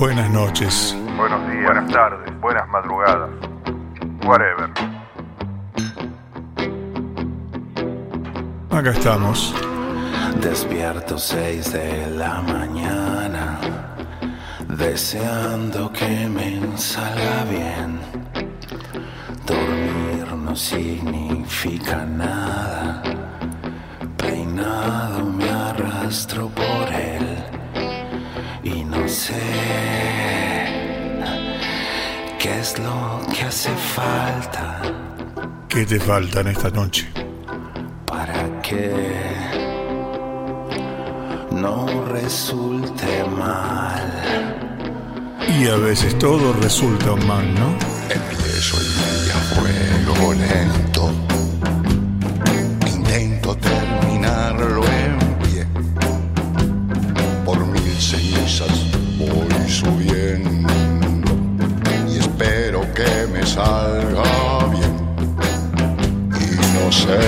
Buenas 0.00 0.30
noches. 0.30 0.96
Buenos 1.14 1.46
días, 1.50 1.62
buenas 1.62 1.92
tardes, 1.92 2.40
buenas 2.40 2.66
madrugadas. 2.68 3.28
Whatever. 4.24 4.70
Acá 8.70 8.90
estamos. 8.92 9.54
Despierto 10.40 11.18
seis 11.18 11.70
de 11.74 12.06
la 12.16 12.40
mañana, 12.40 13.60
deseando 14.68 15.92
que 15.92 16.26
me 16.30 16.78
salga 16.78 17.44
bien. 17.44 18.00
Dormir 19.44 20.34
no 20.34 20.56
significa 20.56 22.06
nada. 22.06 23.02
Peinado 24.16 25.26
me 25.26 25.50
arrastro 25.50 26.48
por 26.48 26.69
sé 29.10 29.34
qué 32.38 32.60
es 32.60 32.78
lo 32.78 33.20
que 33.32 33.42
hace 33.42 33.70
falta 33.70 34.80
¿Qué 35.68 35.84
te 35.84 36.00
falta 36.00 36.40
en 36.40 36.48
esta 36.48 36.70
noche? 36.70 37.08
para 38.06 38.60
que 38.62 38.90
no 41.52 41.86
resulte 42.06 43.24
mal. 43.38 44.06
Y 45.60 45.66
a 45.68 45.76
veces 45.76 46.18
todo 46.18 46.52
resulta 46.54 47.14
mal, 47.16 47.54
¿no? 47.54 47.68
Empiezo 48.08 48.76
el 48.80 49.24
día 49.24 49.34
fuego 49.54 50.34
lento. 50.34 51.12
Salga 63.54 64.66
bien. 64.70 64.94
Y 66.40 66.56
no 66.74 66.92
sé 66.92 67.18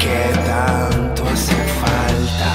¿Qué 0.00 0.22
tanto 0.46 1.22
hace 1.32 1.54
falta? 1.82 2.52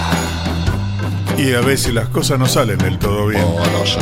Y 1.41 1.53
a 1.53 1.61
veces 1.61 1.93
las 1.93 2.09
cosas 2.09 2.37
no 2.39 2.47
salen 2.47 2.77
del 2.77 2.97
todo 2.99 3.27
bien. 3.27 3.45
para 3.57 3.85
ser 3.85 4.01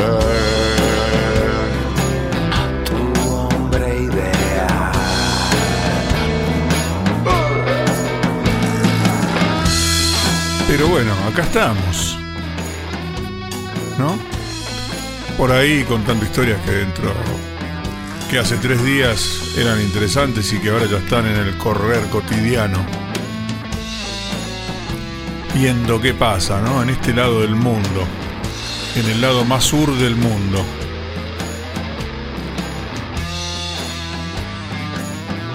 Tu 2.85 3.29
hombre 3.29 4.03
ideal. 4.05 4.91
Pero 10.67 10.87
bueno, 10.87 11.13
acá 11.31 11.43
estamos. 11.43 12.17
¿No? 13.99 14.32
Por 15.37 15.51
ahí 15.51 15.83
contando 15.83 16.25
historias 16.25 16.61
que 16.61 16.71
dentro. 16.71 17.13
que 18.29 18.39
hace 18.39 18.57
tres 18.57 18.83
días 18.83 19.55
eran 19.57 19.79
interesantes 19.81 20.51
y 20.53 20.59
que 20.59 20.69
ahora 20.69 20.85
ya 20.85 20.97
están 20.97 21.27
en 21.27 21.35
el 21.35 21.57
correr 21.57 22.01
cotidiano. 22.09 22.83
Viendo 25.53 26.01
qué 26.01 26.13
pasa, 26.13 26.61
¿no? 26.61 26.81
En 26.81 26.89
este 26.89 27.13
lado 27.13 27.41
del 27.41 27.55
mundo. 27.55 28.07
En 28.95 29.09
el 29.09 29.21
lado 29.21 29.45
más 29.45 29.63
sur 29.63 29.95
del 29.97 30.15
mundo. 30.15 30.63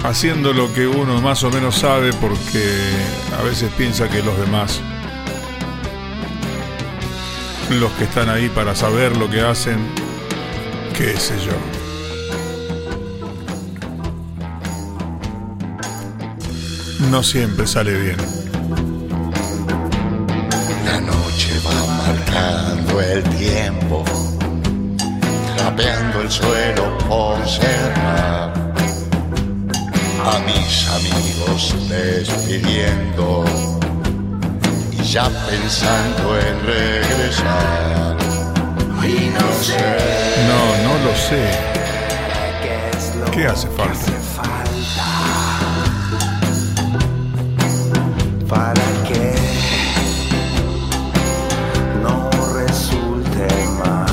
Haciendo 0.03 0.53
lo 0.53 0.73
que 0.73 0.87
uno 0.87 1.21
más 1.21 1.43
o 1.43 1.51
menos 1.51 1.75
sabe 1.75 2.13
porque 2.13 2.63
a 3.37 3.43
veces 3.43 3.71
piensa 3.77 4.09
que 4.09 4.23
los 4.23 4.37
demás 4.39 4.81
los 7.79 7.91
que 7.93 8.05
están 8.05 8.29
ahí 8.29 8.49
para 8.49 8.75
saber 8.75 9.15
lo 9.15 9.29
que 9.29 9.41
hacen, 9.41 9.77
qué 10.97 11.15
sé 11.17 11.35
yo. 11.39 11.51
No 17.09 17.23
siempre 17.23 17.67
sale 17.67 17.93
bien. 17.99 18.17
La 20.85 20.99
noche 21.01 21.59
va 21.65 22.07
marcando 22.07 23.01
el 23.01 23.23
tiempo, 23.37 24.03
trapeando 25.57 26.21
el 26.21 26.31
suelo 26.31 26.97
por 27.07 27.47
cerrar. 27.47 28.53
A 30.25 30.39
mis 30.45 30.87
amigos 30.89 31.75
despidiendo 31.89 33.45
ya 35.11 35.27
pensando 35.49 36.37
en 36.39 36.65
regresar. 36.67 38.15
Y 39.01 39.29
no 39.29 39.53
sé 39.63 39.77
No, 40.47 40.61
no 40.87 41.03
lo 41.05 41.15
sé. 41.15 41.49
¿Qué 42.61 43.31
¿Qué 43.31 43.47
hace 43.47 43.67
falta? 43.69 43.93
hace 43.93 44.11
falta? 44.35 45.07
Para 48.47 48.83
que 49.07 49.35
no 52.03 52.29
resulte 52.53 53.47
mal. 53.79 54.07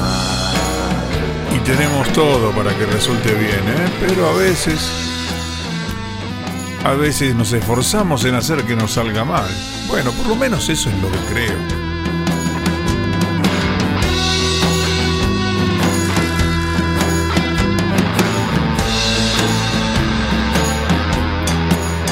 Y 1.55 1.59
tenemos 1.61 2.09
todo 2.15 2.53
para 2.53 2.75
que 2.75 2.87
resulte 2.87 3.35
bien, 3.35 3.51
¿eh? 3.51 3.89
Pero 4.01 4.31
a 4.31 4.33
veces, 4.33 4.81
a 6.87 6.95
veces 6.95 7.35
nos 7.35 7.53
esforzamos 7.53 8.25
en 8.27 8.37
hacer 8.37 8.63
que 8.65 8.77
nos 8.77 8.93
salga 8.93 9.25
mal. 9.25 9.51
Bueno, 9.89 10.13
por 10.13 10.29
lo 10.29 10.37
menos 10.37 10.69
eso 10.69 10.89
es 10.89 11.03
lo 11.03 11.11
que 11.11 11.19
creo. 11.19 11.59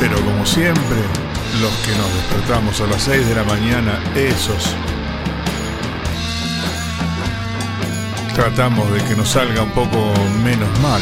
Pero 0.01 0.17
como 0.25 0.45
siempre, 0.45 0.97
los 1.61 1.73
que 1.87 1.97
nos 1.97 2.12
despertamos 2.15 2.81
a 2.81 2.87
las 2.89 3.03
6 3.03 3.29
de 3.29 3.35
la 3.37 3.45
mañana, 3.45 4.01
esos, 4.17 4.75
tratamos 8.35 8.93
de 8.93 9.05
que 9.05 9.15
nos 9.15 9.29
salga 9.29 9.62
un 9.62 9.71
poco 9.71 10.12
menos 10.43 10.69
mal. 10.81 11.01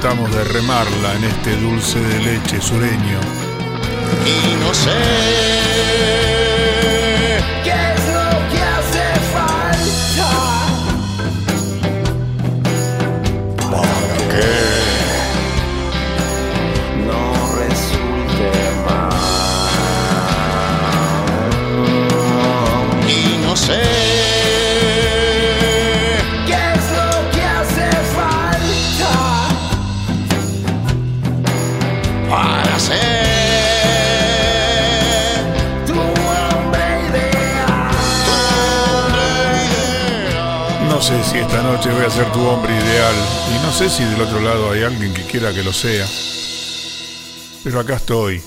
Tratamos 0.00 0.32
de 0.32 0.44
remarla 0.44 1.14
en 1.16 1.24
este 1.24 1.56
dulce 1.56 1.98
de 1.98 2.20
leche 2.20 2.60
sureño. 2.60 3.18
y 4.24 4.54
no 4.64 4.72
sé 4.72 6.37
noche 41.78 41.92
voy 41.92 42.06
a 42.06 42.10
ser 42.10 42.26
tu 42.32 42.44
hombre 42.44 42.74
ideal 42.74 43.14
y 43.54 43.64
no 43.64 43.70
sé 43.70 43.88
si 43.88 44.02
del 44.02 44.20
otro 44.20 44.40
lado 44.40 44.72
hay 44.72 44.82
alguien 44.82 45.14
que 45.14 45.22
quiera 45.22 45.52
que 45.52 45.62
lo 45.62 45.72
sea. 45.72 46.06
Pero 47.62 47.78
acá 47.78 47.94
estoy, 47.94 48.42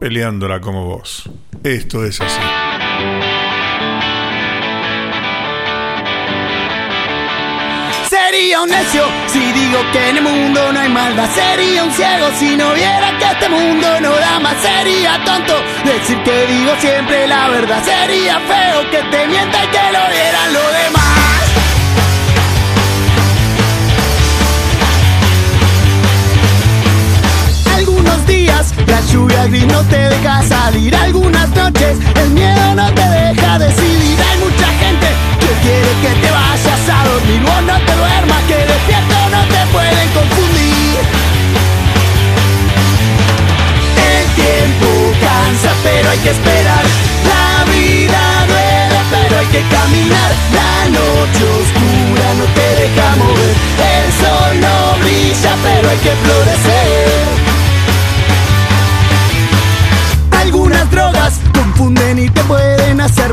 peleándola 0.00 0.62
como 0.62 0.86
vos. 0.86 1.28
Esto 1.62 2.02
es 2.06 2.22
así. 2.22 2.40
Sería 8.08 8.62
un 8.62 8.70
necio 8.70 9.04
si 9.26 9.52
digo 9.52 9.80
que 9.92 10.08
en 10.08 10.16
el 10.16 10.22
mundo 10.22 10.72
no 10.72 10.80
hay 10.80 10.88
maldad. 10.88 11.28
Sería 11.34 11.84
un 11.84 11.92
ciego 11.92 12.30
si 12.38 12.56
no 12.56 12.72
viera 12.72 13.18
que 13.18 13.24
este 13.26 13.48
mundo 13.50 14.00
no 14.00 14.10
da 14.10 14.40
más. 14.40 14.56
Sería 14.62 15.22
tonto 15.22 15.54
decir 15.84 16.16
que 16.22 16.46
digo 16.46 16.72
siempre 16.80 17.26
la 17.26 17.50
verdad. 17.50 17.84
Sería 17.84 18.40
feo 18.40 18.90
que 18.90 19.02
te 19.10 19.26
mienta 19.26 19.64
y 19.64 19.68
que 19.68 19.92
lo 19.92 20.10
vieran 20.10 20.52
los 20.54 20.72
demás. 20.72 21.03
al 29.44 29.50
gris 29.50 29.66
no 29.66 29.80
te 29.82 29.98
deja 29.98 30.42
salir 30.42 30.94
algunas 30.96 31.48
noches, 31.50 31.98
el 32.22 32.30
miedo 32.30 32.74
no 32.74 32.86
te 32.94 33.02
deja 33.02 33.58
decidir. 33.58 34.16
Hay 34.28 34.38
mucha 34.38 34.68
gente 34.82 35.06
que 35.40 35.50
quiere 35.64 35.90
que 36.02 36.12
te 36.22 36.30
vayas 36.30 36.84
a 36.88 37.08
dormir 37.08 37.42
o 37.44 37.60
no 37.60 37.76
te 37.86 37.92
duermas, 37.94 38.42
que 38.48 38.56
despierto 38.56 39.16
no 39.34 39.42
te 39.52 39.60
pueden 39.72 40.08
confundir. 40.16 40.96
El 44.12 44.24
tiempo 44.42 44.88
cansa, 45.20 45.70
pero 45.82 46.10
hay 46.10 46.18
que 46.18 46.30
esperar. 46.30 46.84
La 47.32 47.64
vida 47.70 48.20
duele, 48.48 49.00
pero 49.12 49.40
hay 49.40 49.46
que 49.46 49.62
caminar. 49.76 50.30
La 50.58 50.74
noche 50.98 51.44
oscura 51.60 52.26
no 52.40 52.46
te 52.56 52.68
deja 52.80 53.16
mover. 53.20 53.54
El 53.92 54.08
sol 54.20 54.52
no 54.64 55.04
brilla, 55.04 55.52
pero 55.62 55.90
hay 55.90 55.98
que 55.98 56.14
florecer. 56.24 57.53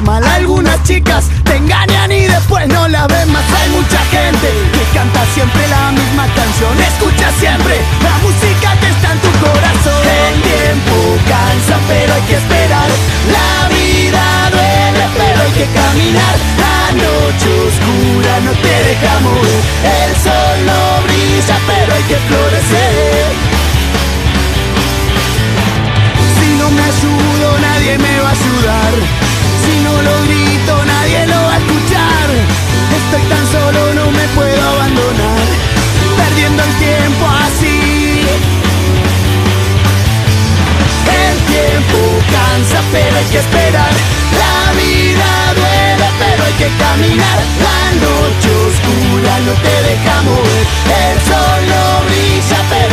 mal. 0.01 0.23
Algunas 0.23 0.81
chicas 0.83 1.25
te 1.43 1.55
engañan 1.57 2.11
y 2.11 2.25
después 2.25 2.67
no 2.67 2.87
la 2.87 3.07
ven 3.07 3.31
más. 3.31 3.43
Hay 3.61 3.69
mucha 3.69 3.99
gente 4.09 4.47
que 4.73 4.83
canta 4.97 5.25
siempre 5.33 5.67
la 5.67 5.91
misma 5.91 6.25
canción. 6.35 6.73
Escucha 6.79 7.31
siempre 7.39 7.79
la 8.01 8.15
música 8.23 8.69
que 8.79 8.87
está 8.87 9.11
en 9.13 9.19
tu 9.19 9.31
corazón. 9.39 10.01
El 10.25 10.41
tiempo 10.41 10.95
cansa, 11.27 11.75
pero 11.87 12.13
hay 12.13 12.21
que 12.23 12.35
esperar. 12.35 12.89
La 13.31 13.67
vida 13.69 14.23
duele, 14.51 15.05
pero 15.17 15.41
hay 15.43 15.51
que 15.51 15.67
caminar. 15.79 16.35
La 16.57 16.81
noche 16.91 17.49
oscura 17.69 18.33
no 18.45 18.51
te 18.51 18.75
deja 18.89 19.19
morir. 19.21 19.61
El 19.81 20.11
sol 20.23 20.57
no 20.65 20.81
brilla, 21.05 21.57
pero 21.67 21.89
hay 21.95 22.03
que 22.03 22.17
florecer. 22.27 23.31
Si 26.37 26.47
no 26.59 26.69
me 26.69 26.81
ayudo, 26.81 27.59
nadie 27.59 27.97
me 27.97 28.19
va 28.19 28.29
a 28.29 28.31
ayudar 28.31 29.30
solo 29.91 30.11
grito, 30.25 30.73
nadie 30.85 31.27
lo 31.27 31.39
va 31.47 31.53
a 31.55 31.57
escuchar. 31.57 32.27
Estoy 32.99 33.23
tan 33.31 33.45
solo, 33.51 33.93
no 33.93 34.11
me 34.11 34.25
puedo 34.37 34.61
abandonar. 34.73 35.47
Perdiendo 36.17 36.63
el 36.63 36.73
tiempo 36.87 37.23
así. 37.45 37.77
El 41.23 41.35
tiempo 41.53 41.99
cansa, 42.35 42.79
pero 42.91 43.17
hay 43.17 43.27
que 43.33 43.39
esperar. 43.39 43.93
La 44.43 44.57
vida 44.81 45.29
duele, 45.59 46.07
pero 46.21 46.39
hay 46.47 46.55
que 46.61 46.69
caminar. 46.85 47.39
La 47.67 47.81
noche 48.05 48.49
oscura 48.67 49.33
no 49.47 49.53
te 49.65 49.75
deja 49.89 50.15
mover. 50.27 50.65
El 51.03 51.17
sol 51.29 51.59
no 51.71 51.83
brilla, 52.07 52.59
pero 52.73 52.90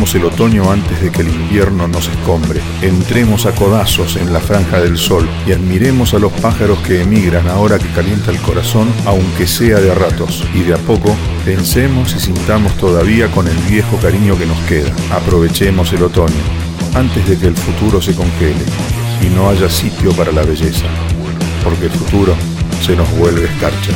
otoño 0.00 0.70
antes 0.70 1.02
de 1.02 1.10
que 1.10 1.20
el 1.20 1.28
invierno 1.28 1.86
nos 1.86 2.08
escombre. 2.08 2.60
Entremos 2.80 3.44
a 3.44 3.52
codazos 3.52 4.16
en 4.16 4.32
la 4.32 4.40
franja 4.40 4.80
del 4.80 4.96
sol 4.96 5.28
y 5.46 5.52
admiremos 5.52 6.14
a 6.14 6.18
los 6.18 6.32
pájaros 6.32 6.78
que 6.78 7.02
emigran 7.02 7.46
ahora 7.48 7.78
que 7.78 7.88
calienta 7.88 8.30
el 8.30 8.38
corazón, 8.38 8.88
aunque 9.04 9.46
sea 9.46 9.78
de 9.78 9.94
ratos. 9.94 10.42
Y 10.54 10.60
de 10.60 10.74
a 10.74 10.78
poco, 10.78 11.14
pensemos 11.44 12.14
y 12.14 12.20
sintamos 12.20 12.74
todavía 12.78 13.30
con 13.30 13.46
el 13.46 13.56
viejo 13.68 13.98
cariño 13.98 14.38
que 14.38 14.46
nos 14.46 14.58
queda. 14.60 14.90
Aprovechemos 15.14 15.92
el 15.92 16.02
otoño 16.02 16.42
antes 16.94 17.28
de 17.28 17.38
que 17.38 17.48
el 17.48 17.56
futuro 17.56 18.00
se 18.00 18.14
congele 18.14 18.64
y 19.20 19.34
no 19.34 19.50
haya 19.50 19.68
sitio 19.68 20.12
para 20.12 20.32
la 20.32 20.42
belleza, 20.42 20.86
porque 21.62 21.86
el 21.86 21.92
futuro 21.92 22.34
se 22.80 22.96
nos 22.96 23.10
vuelve 23.18 23.44
escarcha. 23.44 23.92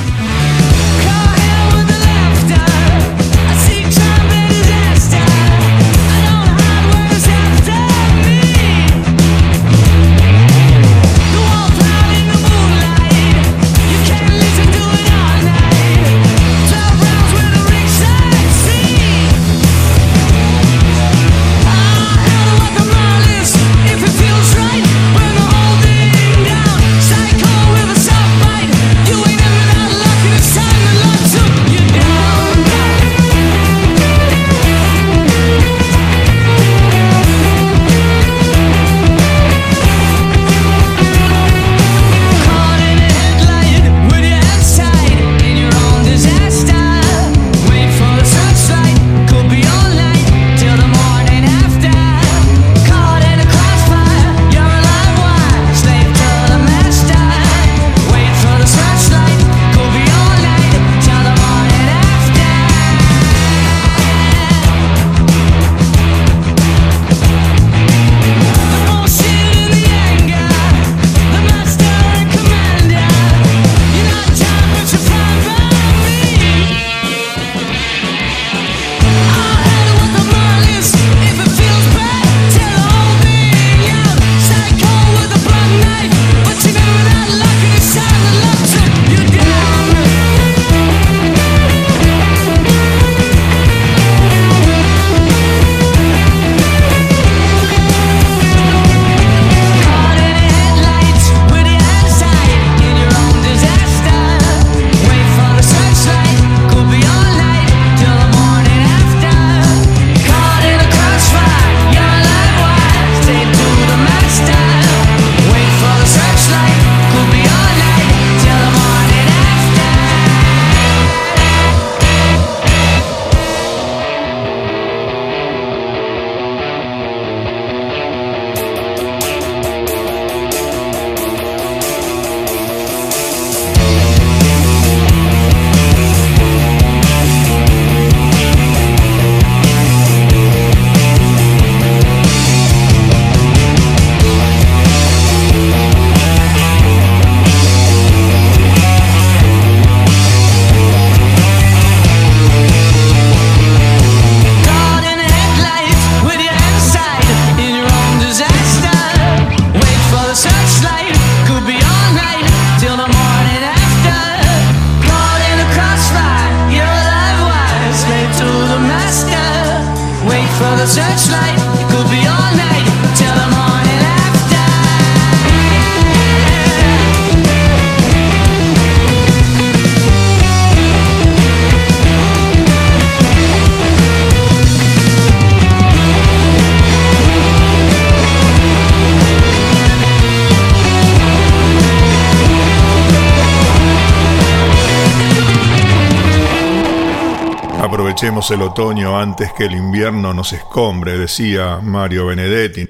El 198.51 198.61
otoño 198.61 199.19
antes 199.19 199.53
que 199.57 199.65
el 199.65 199.73
invierno 199.73 200.35
nos 200.35 200.53
escombre, 200.53 201.17
decía 201.17 201.79
Mario 201.83 202.27
Benedetti. 202.27 202.87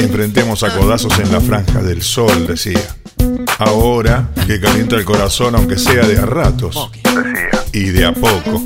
Enfrentemos 0.00 0.64
a 0.64 0.76
codazos 0.76 1.16
en 1.20 1.30
la 1.30 1.40
franja 1.40 1.80
del 1.80 2.02
sol, 2.02 2.46
decía. 2.48 2.96
Ahora 3.58 4.30
que 4.48 4.60
calienta 4.60 4.96
el 4.96 5.04
corazón 5.04 5.54
aunque 5.54 5.78
sea 5.78 6.04
de 6.06 6.18
a 6.18 6.26
ratos. 6.26 6.90
Y 7.72 7.90
de 7.90 8.04
a 8.04 8.12
poco. 8.12 8.62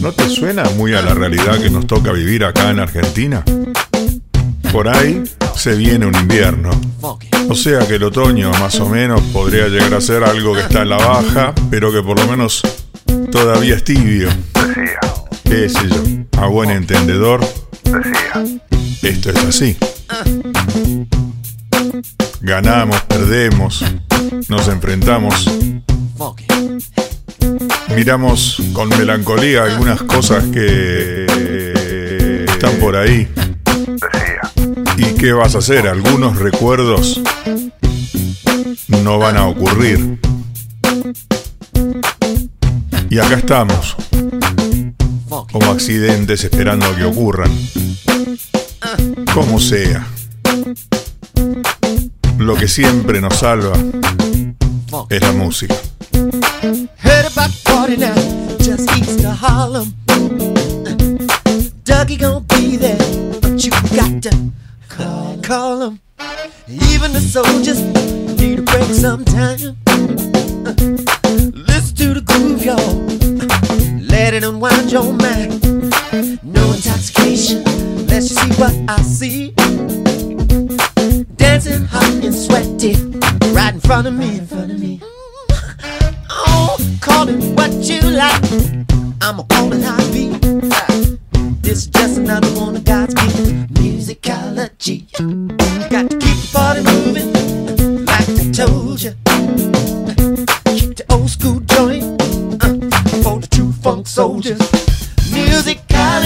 ¿No 0.00 0.10
te 0.12 0.28
suena 0.28 0.64
muy 0.70 0.94
a 0.94 1.02
la 1.02 1.14
realidad 1.14 1.60
que 1.60 1.70
nos 1.70 1.86
toca 1.86 2.10
vivir 2.10 2.44
acá 2.44 2.70
en 2.70 2.80
Argentina? 2.80 3.44
Por 4.72 4.88
ahí 4.88 5.22
se 5.54 5.76
viene 5.76 6.06
un 6.06 6.16
invierno. 6.16 6.70
O 7.48 7.54
sea 7.54 7.86
que 7.86 7.94
el 7.94 8.02
otoño 8.02 8.50
más 8.52 8.80
o 8.80 8.88
menos 8.88 9.20
podría 9.32 9.68
llegar 9.68 9.94
a 9.94 10.00
ser 10.00 10.24
algo 10.24 10.54
que 10.54 10.62
está 10.62 10.82
en 10.82 10.88
la 10.88 10.96
baja, 10.96 11.54
pero 11.70 11.92
que 11.92 12.02
por 12.02 12.18
lo 12.18 12.26
menos 12.26 12.62
todavía 13.30 13.76
es 13.76 13.84
tibio. 13.84 14.28
Decía. 14.54 15.00
¿Qué 15.44 15.68
sé 15.68 15.88
yo? 15.88 16.40
A 16.40 16.46
buen 16.46 16.70
entendedor, 16.70 17.40
Decía. 17.84 18.60
esto 19.02 19.30
es 19.30 19.44
así. 19.44 19.76
Ganamos, 22.40 23.00
perdemos, 23.02 23.84
nos 24.48 24.68
enfrentamos. 24.68 25.50
Miramos 27.94 28.62
con 28.72 28.88
melancolía 28.90 29.64
algunas 29.64 30.02
cosas 30.02 30.44
que 30.44 31.26
están 32.48 32.76
por 32.76 32.96
ahí. 32.96 33.28
Decía. 33.86 34.40
¿Y 34.96 35.14
qué 35.14 35.32
vas 35.32 35.54
a 35.54 35.58
hacer? 35.58 35.88
Algunos 35.88 36.38
recuerdos 36.38 37.20
no 39.02 39.18
van 39.18 39.36
a 39.36 39.46
ocurrir. 39.46 40.18
Y 43.10 43.18
acá 43.18 43.38
estamos, 43.38 43.96
como 45.28 45.72
accidentes 45.72 46.44
esperando 46.44 46.86
a 46.86 46.94
que 46.94 47.04
ocurran. 47.04 47.50
Como 49.34 49.58
sea. 49.58 50.06
Lo 52.38 52.54
que 52.54 52.68
siempre 52.68 53.20
nos 53.20 53.36
salva 53.36 53.72
es 55.08 55.20
la 55.20 55.32
música. 55.32 55.74
Heard 56.12 57.26
about 57.26 57.50
party 57.64 57.96
now, 57.96 58.14
just 58.60 58.88
east 58.96 59.24
of 59.24 59.36
Harlem. 59.42 59.92
Lucky 62.00 62.16
gonna 62.16 62.40
be 62.40 62.78
there, 62.78 62.96
but 63.42 63.62
you 63.62 63.70
got 63.94 64.22
to 64.22 64.30
call, 64.88 65.36
call. 65.42 65.98
Even 66.66 67.12
the 67.12 67.20
soldiers 67.20 67.80
need 68.38 68.60
a 68.60 68.62
break 68.62 68.84
sometime. 68.94 69.76
To 72.10 72.20
groove, 72.20 72.64
y'all. 72.64 72.76
Let 74.00 74.34
it 74.34 74.42
unwind 74.42 74.90
your 74.90 75.12
mind. 75.12 75.62
No 76.42 76.72
intoxication, 76.72 77.62
let's 78.08 78.34
see 78.34 78.50
what 78.60 78.74
I 78.88 79.00
see. 79.02 79.52
Dancing 81.36 81.84
hot 81.84 82.24
and 82.24 82.34
sweaty, 82.34 82.96
right 83.52 83.74
in 83.74 83.80
front 83.80 84.08
of 84.08 84.14
me, 84.14 84.38
in 84.38 84.46
front 84.46 84.72
of 84.72 84.80
me. 84.80 85.00
Oh, 86.30 86.76
call 87.00 87.28
it 87.28 87.38
what 87.56 87.70
you 87.74 88.00
like. 88.02 88.42
I'ma 89.22 89.44
call 89.44 89.72
it 89.72 89.82
how 89.82 89.96
it. 90.00 91.62
This 91.62 91.78
is 91.78 91.86
just 91.86 92.18
another 92.18 92.50
one 92.58 92.74
of 92.74 92.84
God's 92.84 93.14
gift 93.14 93.72
musicology. 93.74 95.06
Got 95.88 96.10
to 96.10 96.18
keep 96.18 96.36
the 96.36 96.50
party 96.52 96.82
moving, 96.82 98.04
like 98.04 98.28
I 98.28 98.50
told 98.50 99.00
you. 99.00 99.14
Soldiers. 104.04 104.58
Musicology. 105.32 106.19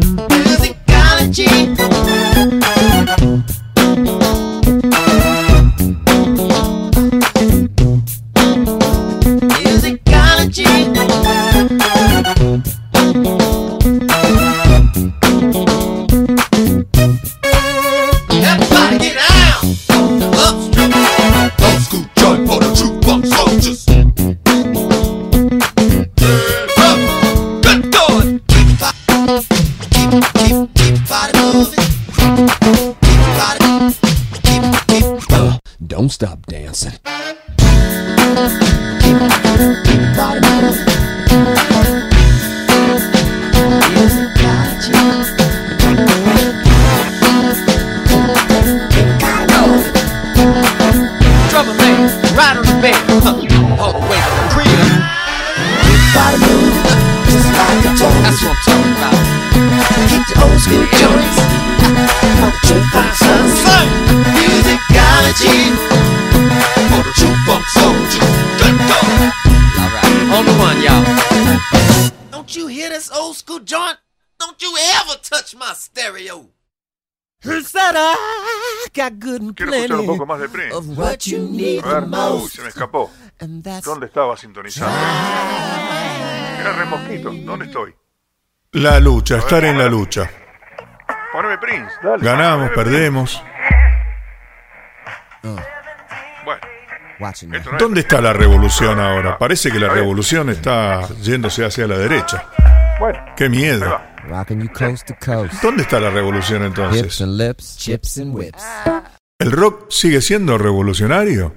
Musicology! 0.00 1.83
De 80.44 80.48
Prince. 80.48 80.74
of 80.74 80.86
what 80.98 81.18
you 81.26 81.48
need 81.50 81.80
A 81.80 81.82
the 81.82 81.88
ver, 81.94 82.02
uy, 82.04 82.08
most? 82.10 82.54
se 82.56 82.62
me 82.62 82.68
escapó. 82.68 83.10
And 83.40 83.62
that's 83.64 83.84
¿Dónde 83.84 84.06
estaba 84.06 84.36
sintonizando? 84.36 84.96
Era 86.60 86.72
re 86.72 86.84
mosquito. 86.86 87.30
¿Dónde 87.44 87.66
estoy? 87.66 87.94
La 88.72 88.98
lucha, 89.00 89.38
estar 89.38 89.64
en 89.64 89.78
la 89.78 89.86
lucha. 89.88 90.28
Poneme 91.32 91.58
Prince, 91.58 91.92
dale. 92.02 92.24
Ganamos, 92.24 92.70
Poneme 92.70 92.74
perdemos. 92.76 93.42
Bueno, 96.42 97.30
esto 97.56 97.72
no 97.72 97.78
¿Dónde 97.78 98.00
es- 98.00 98.06
está 98.06 98.20
la 98.20 98.32
revolución 98.32 98.98
ahora? 99.00 99.38
Parece 99.38 99.70
que 99.70 99.78
la 99.78 99.88
revolución 99.88 100.50
está 100.50 101.06
yéndose 101.22 101.64
hacia 101.64 101.86
la 101.86 101.96
derecha. 101.96 102.48
Bueno, 102.98 103.18
¡Qué 103.36 103.44
ahí 103.44 103.50
miedo! 103.50 103.90
va. 103.90 104.10
Rocking 104.28 104.62
you 104.62 104.68
coast 104.72 105.06
to 105.06 105.14
coast. 105.24 105.52
¿Dónde 105.62 105.82
está 105.82 106.00
la 106.00 106.10
revolución 106.10 106.62
Hips 106.64 106.78
entonces? 106.78 107.20
and 107.20 107.36
lips, 107.36 107.76
chips 107.76 108.18
and 108.18 108.34
whips. 108.34 108.64
¿El 109.44 109.52
rock 109.52 109.90
sigue 109.90 110.22
siendo 110.22 110.56
revolucionario? 110.56 111.52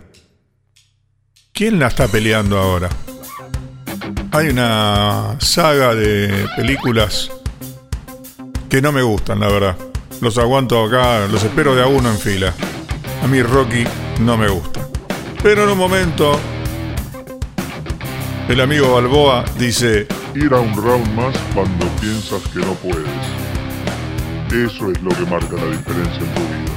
¿Quién 1.53 1.79
la 1.79 1.87
está 1.87 2.09
peleando 2.09 2.57
ahora? 2.57 2.89
Hay 4.33 4.49
una 4.49 5.37
saga 5.39 5.95
de 5.95 6.49
películas 6.57 7.31
que 8.69 8.81
no 8.81 8.91
me 8.91 9.01
gustan, 9.01 9.39
la 9.39 9.47
verdad. 9.47 9.77
Los 10.19 10.37
aguanto 10.37 10.83
acá, 10.83 11.27
los 11.27 11.41
espero 11.45 11.75
de 11.75 11.83
a 11.83 11.87
uno 11.87 12.11
en 12.11 12.17
fila. 12.17 12.53
A 13.23 13.27
mí 13.27 13.41
Rocky 13.41 13.85
no 14.19 14.35
me 14.35 14.49
gusta. 14.49 14.85
Pero 15.41 15.63
en 15.63 15.69
un 15.69 15.77
momento, 15.77 16.37
el 18.49 18.59
amigo 18.59 18.95
Balboa 18.95 19.45
dice, 19.57 20.07
Ir 20.35 20.53
a 20.53 20.59
un 20.59 20.75
round 20.75 21.07
más 21.15 21.37
cuando 21.55 21.87
piensas 22.01 22.41
que 22.49 22.59
no 22.59 22.73
puedes. 22.73 23.07
Eso 24.51 24.91
es 24.91 25.01
lo 25.01 25.09
que 25.11 25.25
marca 25.31 25.55
la 25.55 25.71
diferencia 25.71 26.19
en 26.19 26.33
tu 26.33 26.41
vida. 26.41 26.76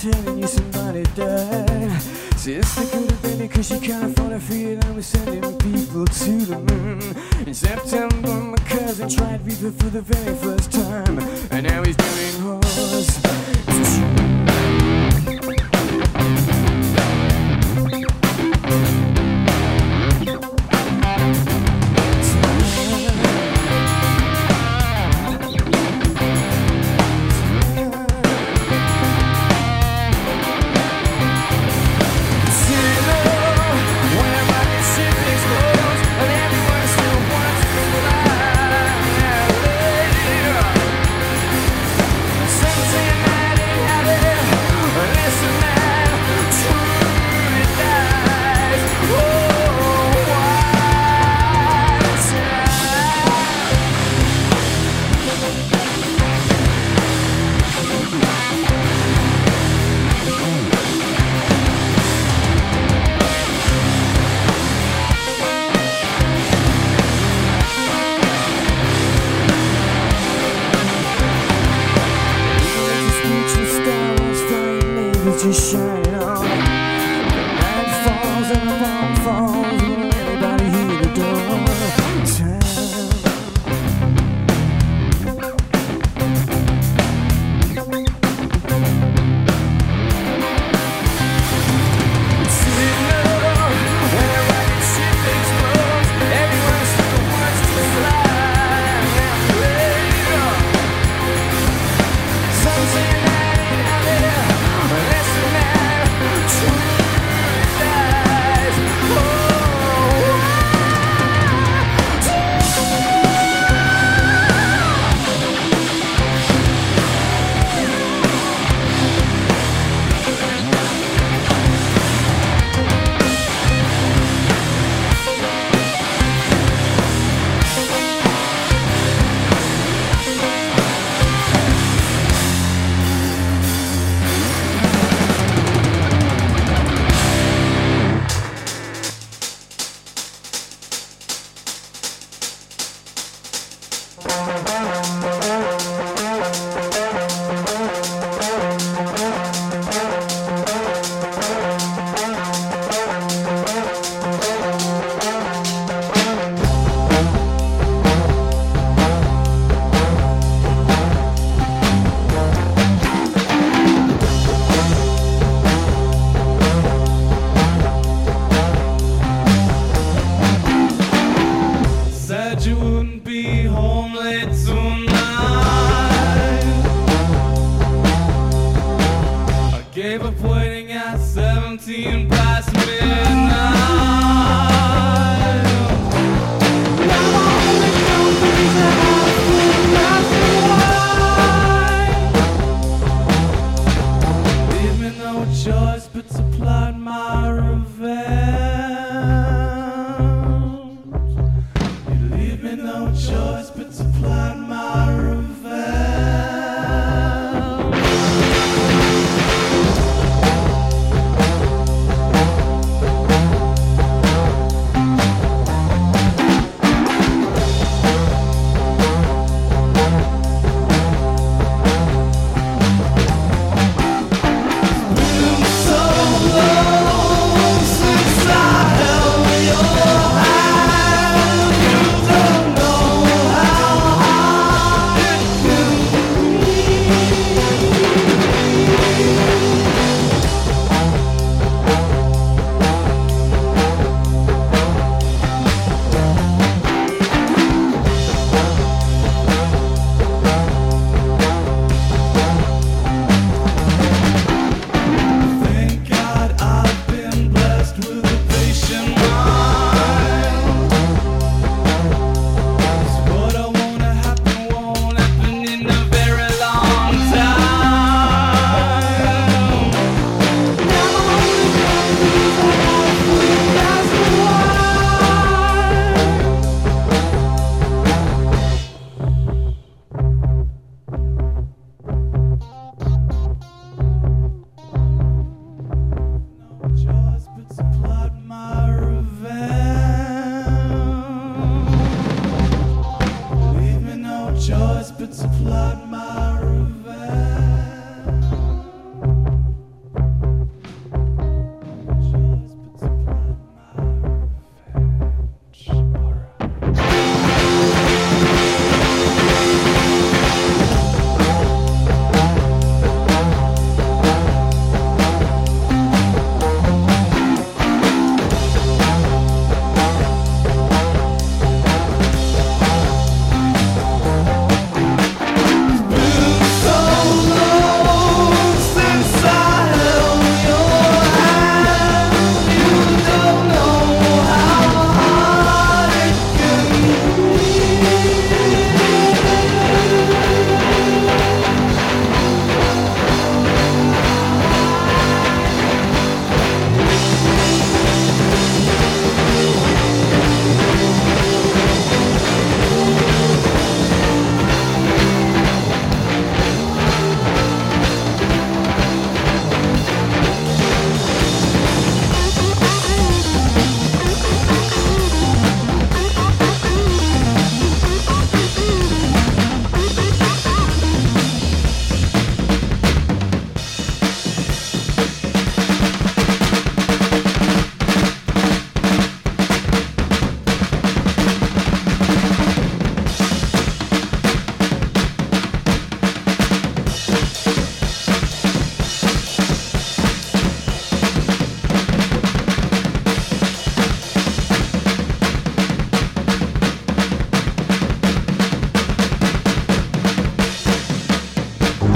telling 0.00 0.38
you 0.38 0.46
somebody 0.46 1.02
died. 1.14 2.00
Sister 2.34 2.86
could 2.86 3.10
have 3.10 3.22
been 3.22 3.40
it 3.42 3.50
cause 3.50 3.68
she 3.68 3.78
can't 3.78 4.10
afford 4.10 4.32
a 4.32 4.40
feed 4.40 4.82
and 4.82 4.96
was 4.96 5.06
sending 5.06 5.42
people 5.58 6.06
to 6.06 6.32
the 6.46 6.58
moon. 6.58 7.02
In 7.46 7.52
September, 7.52 8.32
my 8.32 8.56
cousin 8.64 9.10
tried 9.10 9.44
reefer 9.44 9.70
for 9.70 9.90
the 9.90 10.00
very 10.00 10.34
first 10.36 10.72
time, 10.72 11.18
and 11.50 11.66
now 11.66 11.82
he's 11.84 11.96
doing 11.96 12.40
horse. 12.40 13.59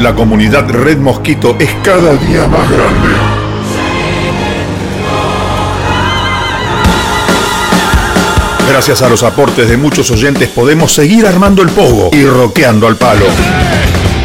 La 0.05 0.15
comunidad 0.15 0.69
Red 0.69 0.99
Mosquito 0.99 1.57
es 1.59 1.71
cada 1.83 2.15
día 2.17 2.47
más 2.47 2.71
grande. 2.71 3.09
Gracias 8.69 9.01
a 9.01 9.09
los 9.09 9.23
aportes 9.23 9.67
de 9.67 9.79
muchos 9.79 10.11
oyentes 10.11 10.51
podemos 10.51 10.93
seguir 10.93 11.27
armando 11.27 11.63
el 11.63 11.71
pogo 11.71 12.11
y 12.13 12.23
roqueando 12.27 12.87
al 12.87 12.97
palo. 12.97 13.25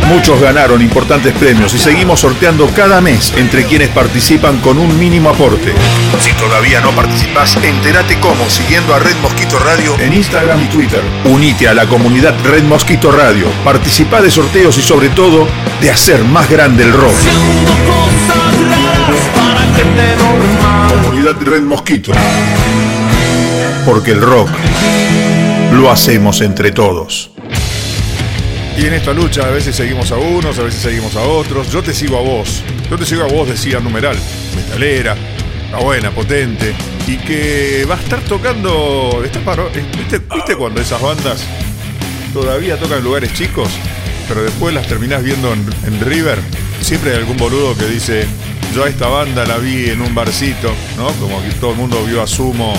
Muchos 0.09 0.41
ganaron 0.41 0.81
importantes 0.81 1.33
premios 1.33 1.71
y 1.75 1.77
seguimos 1.77 2.19
sorteando 2.21 2.67
cada 2.75 2.99
mes 2.99 3.31
entre 3.37 3.65
quienes 3.65 3.89
participan 3.89 4.59
con 4.59 4.79
un 4.79 4.97
mínimo 4.97 5.29
aporte. 5.29 5.71
Si 6.19 6.33
todavía 6.33 6.81
no 6.81 6.91
participás, 6.91 7.55
entérate 7.57 8.19
cómo 8.19 8.49
siguiendo 8.49 8.95
a 8.95 8.99
Red 8.99 9.15
Mosquito 9.21 9.59
Radio 9.59 9.95
en 9.99 10.13
Instagram 10.13 10.63
y 10.63 10.65
Twitter. 10.65 11.03
Unite 11.25 11.67
a 11.67 11.75
la 11.75 11.85
comunidad 11.85 12.33
Red 12.43 12.63
Mosquito 12.63 13.11
Radio, 13.11 13.45
participa 13.63 14.19
de 14.19 14.31
sorteos 14.31 14.75
y 14.79 14.81
sobre 14.81 15.09
todo 15.09 15.47
de 15.79 15.91
hacer 15.91 16.23
más 16.23 16.49
grande 16.49 16.85
el 16.85 16.93
rock. 16.93 17.15
Comunidad 21.03 21.35
Red 21.39 21.61
Mosquito. 21.61 22.11
Porque 23.85 24.11
el 24.11 24.21
rock 24.21 24.49
lo 25.73 25.91
hacemos 25.91 26.41
entre 26.41 26.71
todos. 26.71 27.29
Y 28.77 28.85
en 28.85 28.93
esta 28.93 29.11
lucha 29.13 29.43
a 29.45 29.49
veces 29.51 29.75
seguimos 29.75 30.11
a 30.11 30.15
unos, 30.17 30.57
a 30.57 30.63
veces 30.63 30.81
seguimos 30.81 31.15
a 31.15 31.21
otros. 31.21 31.69
Yo 31.71 31.83
te 31.83 31.93
sigo 31.93 32.17
a 32.17 32.21
vos. 32.21 32.63
Yo 32.89 32.97
te 32.97 33.05
sigo 33.05 33.23
a 33.23 33.27
vos, 33.27 33.47
decía 33.49 33.79
numeral. 33.79 34.17
Metalera, 34.55 35.15
una 35.69 35.79
buena, 35.79 36.11
potente. 36.11 36.73
Y 37.07 37.17
que 37.17 37.85
va 37.89 37.95
a 37.95 37.99
estar 37.99 38.21
tocando. 38.21 39.21
Paro- 39.43 39.69
¿viste, 39.97 40.19
¿Viste 40.33 40.55
cuando 40.55 40.79
esas 40.79 41.01
bandas 41.01 41.43
todavía 42.33 42.77
tocan 42.77 42.99
en 42.99 43.03
lugares 43.03 43.33
chicos? 43.33 43.67
Pero 44.27 44.43
después 44.43 44.73
las 44.73 44.87
terminás 44.87 45.23
viendo 45.23 45.51
en, 45.51 45.65
en 45.85 45.99
River. 46.01 46.39
Siempre 46.81 47.11
hay 47.11 47.17
algún 47.17 47.37
boludo 47.37 47.75
que 47.77 47.85
dice. 47.85 48.25
Yo 48.73 48.83
a 48.85 48.87
esta 48.89 49.07
banda 49.07 49.45
la 49.47 49.57
vi 49.57 49.89
en 49.89 49.99
un 49.99 50.13
barcito, 50.13 50.71
¿no? 50.95 51.07
Como 51.13 51.41
que 51.41 51.49
todo 51.59 51.71
el 51.71 51.77
mundo 51.77 52.03
vio 52.05 52.21
a 52.21 52.27
Sumo 52.27 52.71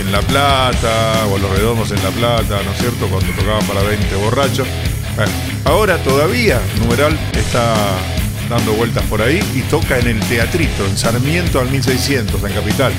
en 0.00 0.12
La 0.12 0.20
Plata, 0.22 1.26
o 1.28 1.34
a 1.36 1.38
Los 1.40 1.50
Redondos 1.50 1.90
en 1.90 2.00
La 2.02 2.10
Plata, 2.10 2.60
¿no 2.64 2.70
es 2.70 2.78
cierto? 2.78 3.08
Cuando 3.08 3.26
tocaban 3.32 3.66
para 3.66 3.82
20 3.82 4.14
borrachos. 4.16 4.68
Bueno, 5.16 5.32
ahora 5.64 5.98
todavía 6.02 6.58
Numeral 6.80 7.18
está 7.36 7.74
dando 8.48 8.72
vueltas 8.72 9.04
por 9.04 9.20
ahí 9.20 9.40
y 9.54 9.60
toca 9.62 9.98
en 9.98 10.06
el 10.06 10.20
Teatrito, 10.20 10.86
en 10.86 10.96
Sarmiento 10.96 11.60
al 11.60 11.70
1600, 11.70 12.42
en 12.42 12.52
Capital. 12.52 12.92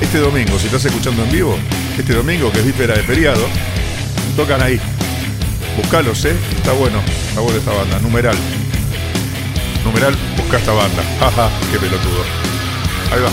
Este 0.00 0.18
domingo, 0.18 0.58
si 0.58 0.66
estás 0.66 0.84
escuchando 0.84 1.24
en 1.24 1.32
vivo, 1.32 1.56
este 1.98 2.12
domingo, 2.12 2.52
que 2.52 2.58
es 2.58 2.66
víspera 2.66 2.94
de 2.94 3.02
feriado, 3.02 3.46
tocan 4.36 4.60
ahí. 4.62 4.78
Buscalos, 5.76 6.24
¿eh? 6.26 6.36
Está 6.56 6.72
bueno, 6.72 6.98
está 7.28 7.40
buena 7.40 7.58
esta 7.58 7.72
banda. 7.72 7.98
Numeral. 8.00 8.36
Numeral, 9.84 10.14
busca 10.36 10.58
esta 10.58 10.72
banda. 10.72 11.02
Jaja, 11.20 11.50
qué 11.72 11.78
pelotudo. 11.78 12.24
Ahí 13.12 13.20
va. 13.20 13.30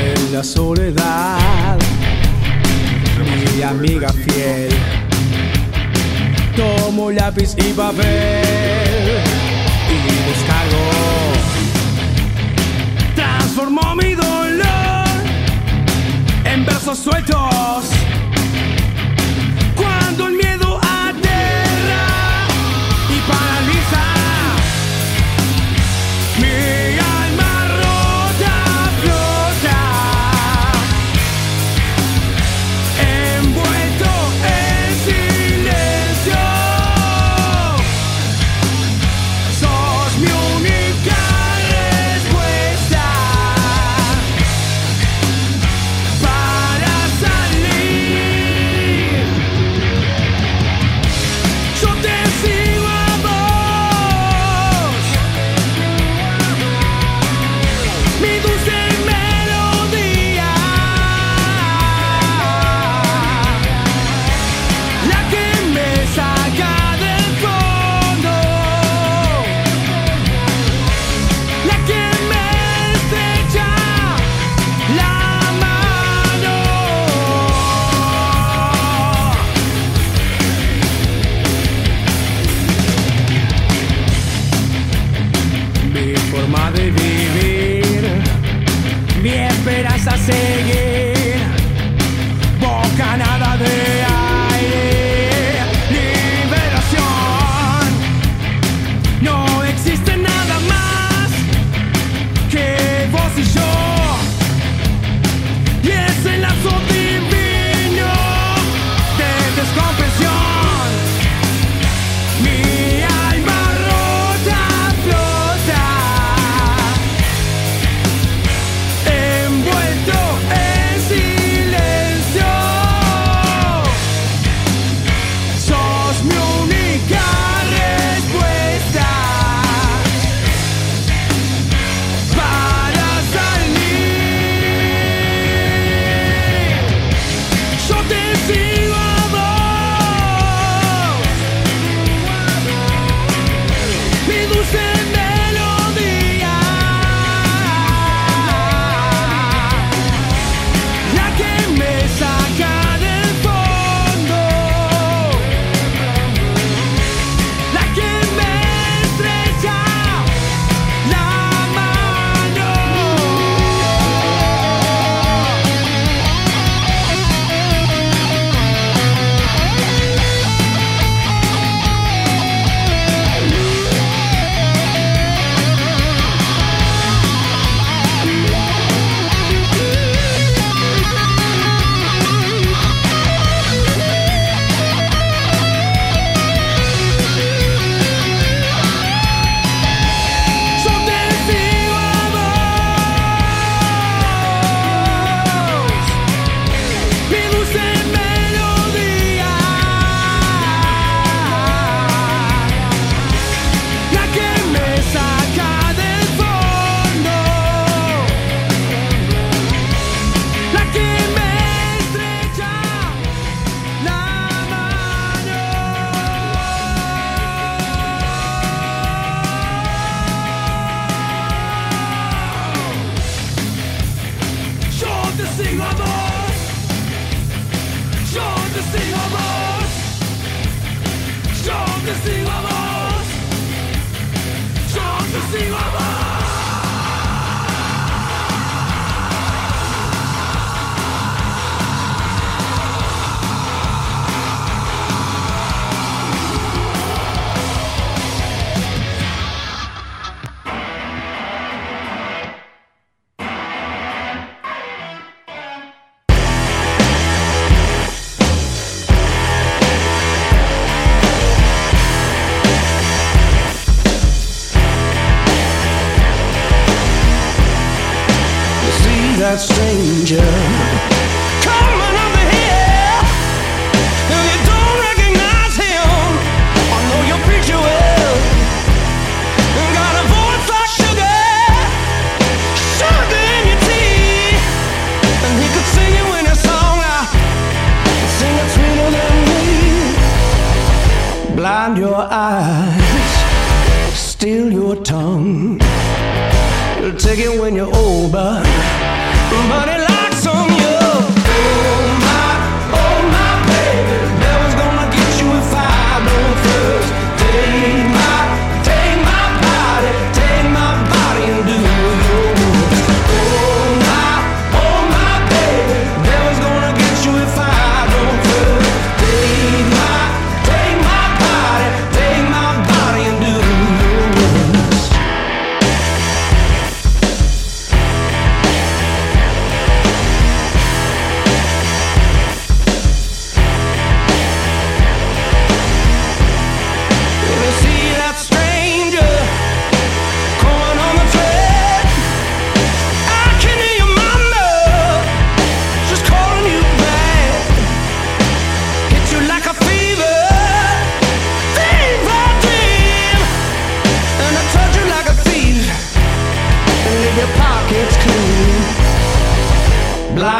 En 0.00 0.32
la 0.32 0.42
soledad, 0.42 1.78
mi 3.54 3.62
amiga 3.62 4.12
fiel. 4.12 5.01
Tomo 6.56 7.10
lápiz 7.10 7.54
y 7.56 7.72
papel 7.72 8.04
y 9.88 10.00
descargo. 10.28 10.84
Transformó 13.14 13.94
mi 13.94 14.14
dolor 14.14 15.06
en 16.44 16.64
versos 16.66 16.98
sueltos. 16.98 17.84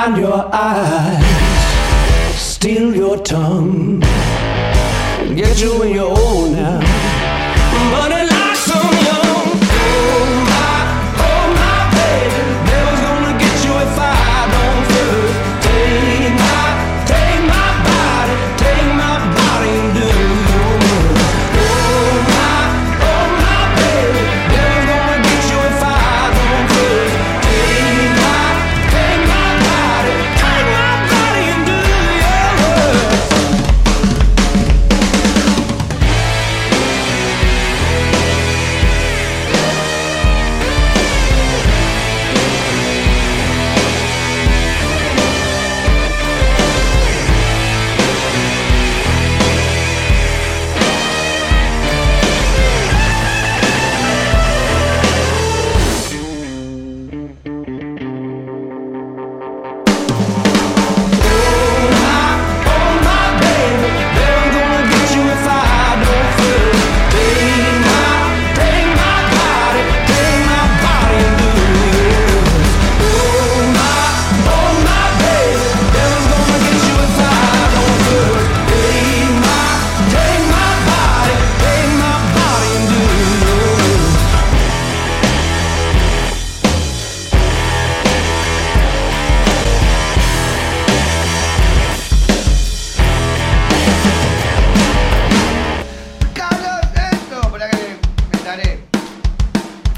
blind 0.02 0.18
your 0.18 0.50
eyes, 0.52 1.24
steal 2.34 2.94
your 2.94 3.16
tongue, 3.18 4.00
get 5.36 5.60
you 5.60 5.82
in 5.82 5.94
your 5.94 6.18
own 6.18 6.52
now. 6.52 6.80
Money 7.92 8.31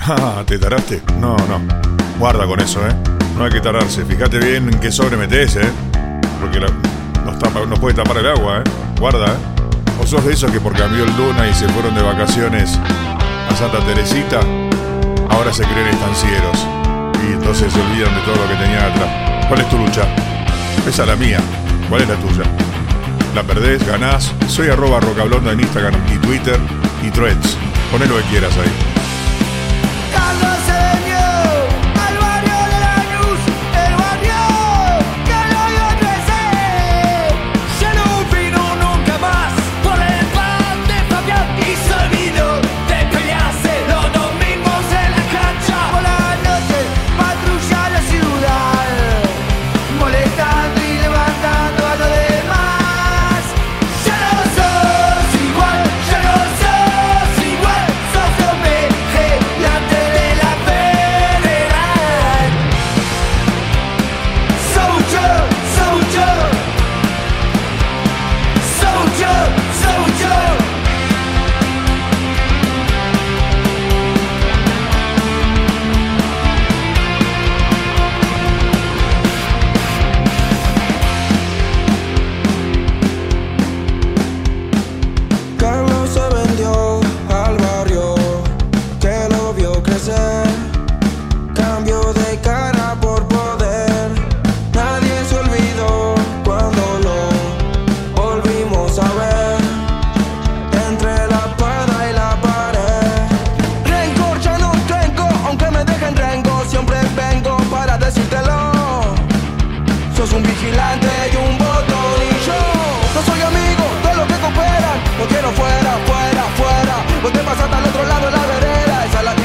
Ah, 0.07 0.43
¿Te 0.47 0.59
taraste? 0.59 1.01
No, 1.19 1.35
no. 1.49 1.63
Guarda 2.19 2.47
con 2.47 2.61
eso, 2.61 2.87
¿eh? 2.87 2.93
No 3.39 3.45
hay 3.45 3.51
que 3.51 3.61
tararse. 3.63 4.05
Fíjate 4.05 4.39
bien 4.39 4.69
en 4.69 4.79
qué 4.79 4.93
sobre 4.93 5.17
metes, 5.17 5.57
¿eh? 5.57 5.71
Porque 6.43 6.61
la... 6.61 6.67
nos, 7.67 7.79
puede 7.79 7.95
tapar 7.95 8.19
el 8.19 8.27
agua, 8.27 8.59
¿eh? 8.59 8.63
Guarda, 9.01 9.29
¿eh? 9.29 9.37
¿O 10.03 10.07
sos 10.07 10.23
de 10.27 10.35
esos 10.35 10.51
que 10.51 10.61
por 10.61 10.75
cambió 10.75 11.05
el 11.05 11.17
luna 11.17 11.49
y 11.49 11.55
se 11.55 11.67
fueron 11.71 11.95
de 11.95 12.03
vacaciones 12.03 12.79
a 12.79 13.57
Santa 13.57 13.79
Teresita, 13.87 14.41
ahora 15.31 15.55
se 15.55 15.65
creen 15.65 15.87
estancieros? 15.87 16.67
Y 17.27 17.33
entonces 17.33 17.73
se 17.73 17.81
olvidan 17.81 18.15
de 18.15 18.21
todo 18.27 18.37
lo 18.37 18.49
que 18.49 18.57
tenían 18.63 18.85
atrás. 18.85 19.47
¿Cuál 19.49 19.61
es 19.61 19.71
tu 19.71 19.79
lucha? 19.79 20.03
Esa 20.87 21.03
es 21.05 21.09
la 21.09 21.17
mía. 21.17 21.41
¿Cuál 21.89 22.03
es 22.03 22.09
la 22.09 22.17
tuya? 22.17 22.45
La 23.35 23.43
perdés, 23.43 23.87
ganás. 23.87 24.35
Soy 24.49 24.69
arroba 24.69 25.01
rocablonda 25.01 25.53
en 25.53 25.61
Instagram 25.61 25.95
y 26.15 26.19
Twitter 26.19 26.61
y 27.03 27.11
threads. 27.11 27.57
Poné 27.91 28.05
lo 28.05 28.19
que 28.19 28.25
quieras 28.25 28.53
ahí. 28.59 28.84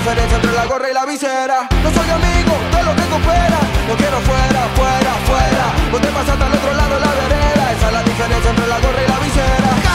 diferencia 0.10 0.38
entre 0.38 0.52
la 0.54 0.66
gorra 0.66 0.90
y 0.90 0.94
la 0.94 1.06
visera. 1.06 1.70
No 1.84 1.90
soy 1.94 2.10
amigo 2.10 2.58
de 2.72 2.84
los 2.84 2.96
que 2.96 3.06
cooperan. 3.10 3.66
No 3.88 3.96
quiero 3.96 4.20
fuera, 4.22 4.62
fuera, 4.76 5.14
fuera. 5.30 5.66
Vos 5.92 6.02
te 6.02 6.08
pasaste 6.08 6.44
al 6.44 6.54
otro 6.54 6.74
lado 6.74 6.96
de 6.96 7.02
la 7.02 7.12
vereda. 7.14 7.72
Esa 7.74 7.88
es 7.88 7.94
la 7.94 8.04
diferencia 8.04 8.50
entre 8.50 8.68
la 8.68 8.80
gorra 8.80 9.04
y 9.04 9.08
la 9.08 9.20
visera. 9.20 9.89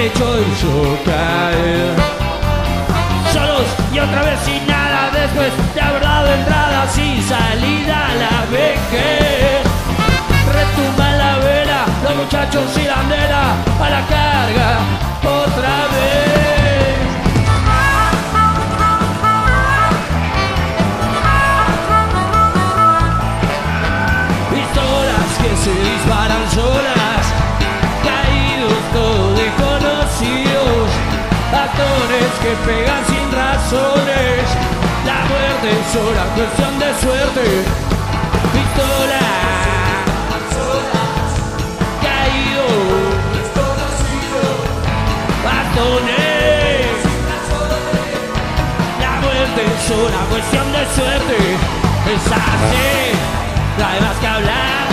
El 0.00 0.10
techo 0.12 0.38
hizo 0.40 0.98
caer. 1.04 1.94
Solos 3.32 3.66
y 3.92 3.98
otra 3.98 4.22
vez 4.22 4.40
sin 4.44 4.66
nada 4.66 5.10
después 5.12 5.52
de 5.74 5.80
haber 5.80 6.02
dado 6.02 6.32
entrada 6.32 6.88
sin 6.88 7.22
salida 7.22 8.06
a 8.06 8.14
la 8.14 8.46
vejez 8.50 9.62
Retumba 10.52 11.10
en 11.10 11.18
la 11.18 11.36
vela, 11.38 11.84
los 12.02 12.16
muchachos 12.16 12.64
y 12.76 12.86
la 12.86 12.96
bandera 12.96 13.54
a 13.80 13.90
la 13.90 14.06
carga 14.06 14.78
otra 15.22 15.86
vez 15.94 16.49
que 32.42 32.54
pegan 32.66 33.04
sin 33.06 33.30
razones, 33.32 34.44
la 35.04 35.18
muerte 35.28 35.70
es 35.70 35.86
sola 35.92 36.24
cuestión 36.34 36.78
de 36.78 36.86
suerte, 37.00 37.44
pistolas, 38.52 39.30
caídos, 42.00 43.20
bastones, 45.44 46.96
la 49.00 49.12
muerte 49.20 49.60
es 49.64 49.90
una 49.90 50.22
cuestión 50.30 50.66
de 50.72 50.82
suerte, 50.96 51.38
es 52.14 52.26
así. 52.26 52.90
Hay 53.82 54.00
más 54.00 54.16
que 54.18 54.26
hablar, 54.26 54.86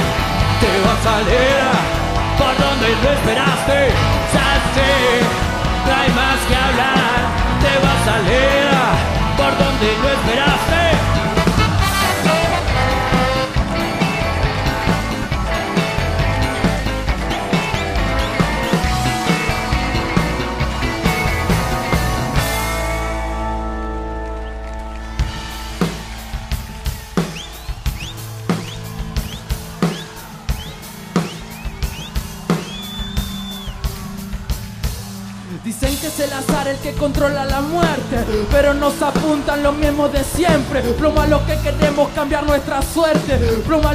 te 0.62 0.72
vas 0.86 1.06
a 1.14 1.22
leer. 1.22 1.98
Por 2.38 2.56
donde 2.64 2.90
lo 3.04 3.12
esperaste, 3.12 3.90
salte. 4.32 5.47
No 5.88 5.94
hay 5.96 6.10
más 6.10 6.40
que 6.48 6.56
hablar, 6.56 7.18
te 7.62 7.74
vas 7.86 8.08
a 8.16 8.20
leer 8.28 8.68
por 9.38 9.58
donde 9.58 9.98
lo 10.02 10.10
esperaste. 10.10 10.87
Que 36.88 36.94
controla 36.94 37.44
la 37.44 37.60
muerte, 37.60 38.24
pero 38.50 38.74
nos 38.74 39.02
apuntan 39.02 39.62
los 39.62 39.76
mismos 39.76 40.12
de 40.14 40.24
siempre. 40.24 40.82
Lo 41.28 41.46
que 41.46 41.58
queremos 41.58 42.10
cambiar 42.16 42.46
nuestra 42.46 42.82
suerte, 42.82 43.38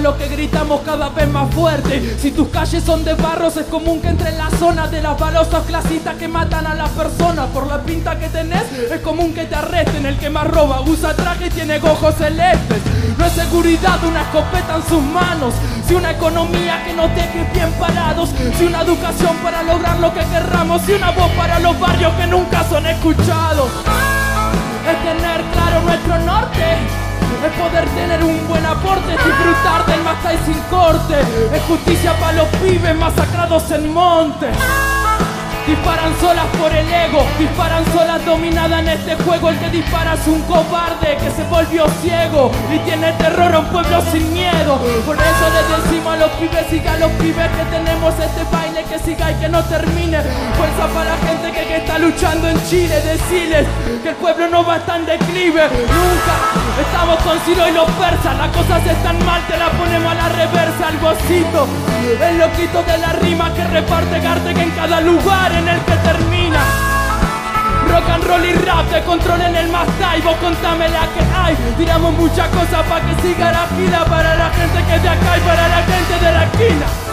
lo 0.02 0.18
que 0.18 0.28
gritamos 0.28 0.82
cada 0.82 1.08
vez 1.08 1.26
más 1.28 1.54
fuerte. 1.54 2.16
Si 2.18 2.32
tus 2.32 2.48
calles 2.48 2.84
son 2.84 3.02
de 3.04 3.14
barros, 3.14 3.56
es 3.56 3.66
común 3.66 4.02
que 4.02 4.08
entre 4.08 4.28
en 4.30 4.38
la 4.38 4.50
zona 4.50 4.88
de 4.88 5.00
las 5.00 5.18
balosas 5.18 5.64
clasitas 5.66 6.16
que 6.16 6.28
matan 6.28 6.66
a 6.66 6.74
las 6.74 6.90
personas. 6.90 7.48
Por 7.50 7.66
la 7.66 7.80
pinta 7.82 8.18
que 8.18 8.28
tenés, 8.28 8.70
es 8.90 9.00
común 9.00 9.32
que 9.32 9.44
te 9.46 9.54
arresten. 9.54 10.04
El 10.04 10.18
que 10.18 10.28
más 10.28 10.46
roba 10.46 10.82
usa 10.82 11.14
traje 11.16 11.46
y 11.46 11.50
tiene 11.50 11.78
ojos 11.78 12.14
celestes. 12.16 12.82
No 13.16 13.24
es 13.24 13.32
seguridad 13.32 14.04
una 14.04 14.22
escopeta 14.22 14.76
en 14.76 14.82
sus 14.82 15.02
manos, 15.02 15.54
si 15.92 15.96
una 15.96 16.12
economía 16.12 16.82
que 16.86 16.94
nos 16.94 17.14
deje 17.14 17.44
bien 17.52 17.70
parados, 17.72 18.30
si 18.56 18.64
una 18.64 18.80
educación 18.80 19.36
para 19.42 19.62
lograr 19.62 20.00
lo 20.00 20.10
que 20.14 20.20
querramos, 20.20 20.80
si 20.86 20.92
una 20.92 21.10
voz 21.10 21.30
para 21.32 21.58
los 21.58 21.78
barrios 21.78 22.14
que 22.14 22.26
nunca 22.28 22.64
son 22.64 22.86
escuchados. 22.86 23.68
Es 24.88 25.04
tener 25.04 25.42
claro 25.52 25.82
nuestro 25.82 26.18
norte. 26.20 26.78
Es 27.44 27.52
poder 27.60 27.86
tener 27.90 28.24
un 28.24 28.48
buen 28.48 28.64
aporte, 28.64 29.10
disfrutar 29.10 29.84
del 29.84 30.02
Mastai 30.02 30.38
sin 30.46 30.58
corte. 30.70 31.20
Es 31.54 31.62
justicia 31.64 32.14
para 32.18 32.38
los 32.38 32.48
pibes 32.62 32.96
masacrados 32.96 33.70
en 33.70 33.92
monte. 33.92 34.46
Disparan 35.66 36.12
solas 36.20 36.46
por 36.58 36.72
el 36.72 36.92
ego, 36.92 37.24
disparan 37.38 37.84
solas 37.92 38.24
dominada 38.26 38.80
en 38.80 38.88
este 38.88 39.14
juego. 39.22 39.48
El 39.48 39.58
que 39.58 39.70
dispara 39.70 40.14
es 40.14 40.26
un 40.26 40.42
cobarde 40.42 41.16
que 41.16 41.30
se 41.30 41.44
volvió 41.44 41.86
ciego 42.02 42.50
y 42.74 42.78
tiene 42.80 43.12
terror 43.12 43.54
a 43.54 43.60
un 43.60 43.66
pueblo 43.66 44.02
sin 44.10 44.32
miedo. 44.32 44.78
Por 45.06 45.16
eso 45.16 45.46
les 45.54 45.84
decimos 45.84 46.14
a 46.14 46.16
los 46.16 46.30
pibes, 46.32 46.66
siga 46.68 46.94
a 46.94 46.98
los 46.98 47.12
pibes 47.12 47.48
que 47.50 47.64
tenemos 47.70 48.12
este 48.18 48.42
baile 48.50 48.84
que 48.84 48.98
siga 48.98 49.30
y 49.30 49.34
que 49.36 49.48
no 49.48 49.62
termine. 49.64 50.20
Fuerza 50.56 50.86
para 50.92 51.10
la 51.10 51.16
gente 51.28 51.52
que, 51.52 51.76
está 51.76 51.98
luchando 51.98 52.48
en 52.48 52.66
Chile, 52.68 53.00
deciles 53.00 53.66
que 54.02 54.08
el 54.08 54.16
pueblo 54.16 54.48
no 54.48 54.64
va 54.66 54.74
a 54.74 54.76
estar 54.78 54.98
en 54.98 55.06
declive. 55.06 55.62
Nunca 55.70 56.34
estamos 56.80 57.18
con 57.22 57.38
Ciro 57.40 57.68
y 57.68 57.72
los 57.72 57.88
persas, 57.92 58.36
las 58.36 58.48
cosas 58.48 58.84
están 58.84 59.24
mal, 59.24 59.40
te 59.46 59.56
la 59.56 59.70
ponemos 59.70 60.10
a 60.10 60.14
la 60.14 60.28
reversa, 60.28 60.88
el 60.90 60.98
gocito. 60.98 61.68
El 62.02 62.38
loquito 62.38 62.82
de 62.82 62.98
la 62.98 63.12
rima 63.12 63.54
que 63.54 63.64
reparte 63.64 64.20
Garte 64.20 64.52
que 64.52 64.62
en 64.62 64.70
cada 64.72 65.00
lugar 65.00 65.51
en 65.58 65.68
el 65.68 65.80
que 65.80 65.96
termina. 65.96 66.60
Rock 67.88 68.08
and 68.08 68.24
roll 68.24 68.44
y 68.44 68.52
rap 68.54 68.88
te 68.90 69.02
controlen 69.02 69.54
el 69.54 69.68
más 69.68 69.86
vos 70.24 70.36
contame 70.36 70.88
la 70.88 71.06
que 71.14 71.22
hay. 71.34 71.56
Tiramos 71.76 72.12
muchas 72.14 72.48
cosas 72.48 72.82
para 72.88 73.04
que 73.06 73.22
siga 73.22 73.52
la 73.52 73.66
fila 73.76 74.04
para 74.04 74.34
la 74.34 74.50
gente 74.50 74.84
que 74.86 74.94
es 74.96 75.02
de 75.02 75.08
acá 75.08 75.36
y 75.36 75.40
para 75.40 75.68
la 75.68 75.82
gente 75.82 76.24
de 76.24 76.32
la 76.32 76.44
esquina. 76.44 77.11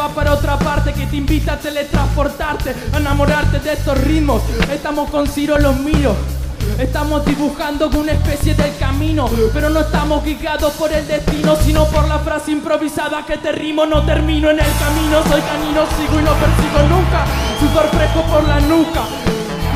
Va 0.00 0.08
para 0.08 0.32
otra 0.32 0.58
parte. 0.58 0.92
Que 0.92 1.06
te 1.06 1.16
invita 1.16 1.54
a 1.54 1.58
teletransportarte, 1.58 2.74
a 2.92 2.96
enamorarte 2.96 3.58
de 3.60 3.72
estos 3.74 3.98
ritmos. 3.98 4.42
Estamos 4.72 5.10
con 5.10 5.26
Ciro 5.26 5.58
los 5.58 5.76
míos. 5.76 6.16
Estamos 6.78 7.24
dibujando 7.24 7.88
una 7.88 8.12
especie 8.12 8.54
del 8.54 8.76
camino, 8.76 9.28
pero 9.52 9.70
no 9.70 9.80
estamos 9.80 10.24
guiados 10.24 10.72
por 10.74 10.92
el 10.92 11.06
destino, 11.06 11.56
sino 11.56 11.86
por 11.86 12.06
la 12.06 12.18
frase 12.18 12.52
improvisada 12.52 13.24
que 13.26 13.38
te 13.38 13.52
rimo. 13.52 13.86
No 13.86 14.04
termino 14.04 14.50
en 14.50 14.60
el 14.60 14.72
camino, 14.78 15.22
soy 15.28 15.40
canino, 15.42 15.84
sigo 15.96 16.20
y 16.20 16.22
no 16.22 16.32
persigo 16.34 16.82
nunca. 16.88 17.24
Sudor 17.58 17.88
fresco 17.90 18.22
por 18.30 18.44
la 18.46 18.60
nuca. 18.60 19.02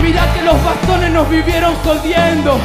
Mira 0.03 0.33
que 0.35 0.43
los 0.43 0.62
bastones 0.62 1.11
nos 1.11 1.29
vivieron 1.29 1.75
jodiendo 1.77 2.59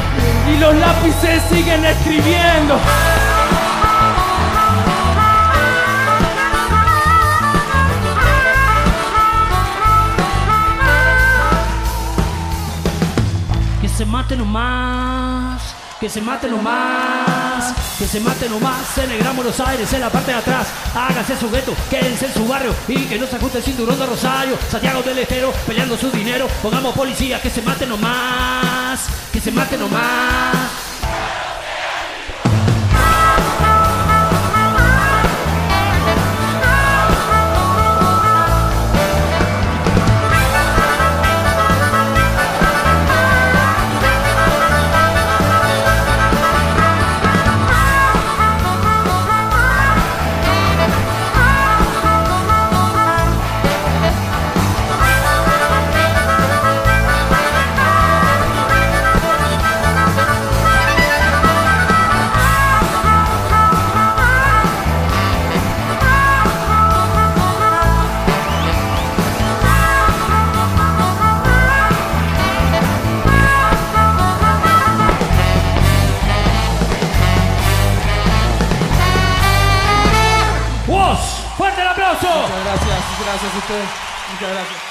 y 0.52 0.58
los 0.58 0.74
lápices 0.76 1.42
siguen 1.50 1.84
escribiendo. 1.84 2.78
Mate 14.30 14.36
nomás, 14.36 15.74
que 15.98 16.08
se 16.08 16.20
mate 16.20 16.48
nomás, 16.48 17.74
que 17.98 18.06
se 18.06 18.20
mate 18.20 18.48
nomás 18.48 18.94
Gran 19.18 19.34
Buenos 19.34 19.58
Aires, 19.58 19.92
en 19.92 20.00
la 20.00 20.08
parte 20.08 20.30
de 20.30 20.36
atrás. 20.38 20.68
Háganse 20.94 21.36
su 21.36 21.50
gueto, 21.50 21.74
quédense 21.88 22.26
en 22.26 22.34
su 22.34 22.46
barrio 22.46 22.72
y 22.86 23.06
que 23.06 23.18
no 23.18 23.26
se 23.26 23.34
ajuste 23.34 23.58
el 23.58 23.64
cinturón 23.64 23.98
de 23.98 24.06
Rosario. 24.06 24.56
Santiago 24.70 25.02
del 25.02 25.18
Estero, 25.18 25.52
peleando 25.66 25.96
su 25.96 26.10
dinero. 26.12 26.46
Pongamos 26.62 26.94
policía, 26.94 27.42
que 27.42 27.50
se 27.50 27.60
mate 27.62 27.86
nomás, 27.86 29.08
que 29.32 29.40
se 29.40 29.50
mate 29.50 29.76
nomás. 29.76 30.89
Gracias, 83.40 83.42
gracias 83.42 83.54
a 83.54 83.58
ustedes. 83.58 83.88
Muchas 84.32 84.50
gracias. 84.54 84.90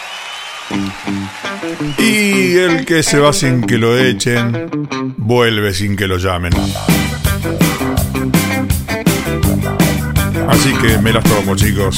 Y 1.98 2.58
el 2.58 2.86
que 2.86 3.04
se 3.04 3.20
va 3.20 3.34
sin 3.34 3.62
que 3.64 3.78
lo 3.78 3.98
echen, 3.98 4.70
vuelve 5.18 5.74
sin 5.74 5.96
que 5.96 6.08
lo 6.08 6.18
llamen. 6.18 6.54
Así 10.48 10.74
que 10.74 10.98
me 11.00 11.12
las 11.12 11.24
tomo, 11.24 11.56
chicos. 11.56 11.96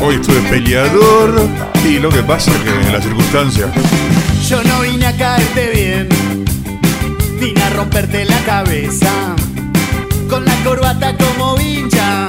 Hoy 0.00 0.16
estuve 0.16 0.40
peleador 0.50 1.48
y 1.84 1.98
lo 1.98 2.08
que 2.08 2.22
pasa 2.22 2.50
es 2.50 2.56
que 2.58 2.70
en 2.70 2.92
las 2.92 3.04
circunstancias 3.04 3.70
Yo 4.48 4.60
no 4.64 4.80
vine 4.80 5.06
a 5.06 5.16
caerte 5.16 5.70
bien, 5.72 6.08
vine 7.38 7.62
a 7.62 7.70
romperte 7.70 8.24
la 8.24 8.38
cabeza. 8.40 9.36
Con 10.28 10.44
la 10.44 10.54
corbata 10.64 11.16
como 11.16 11.56
vincha, 11.56 12.26